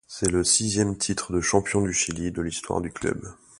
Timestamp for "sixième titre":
0.43-1.31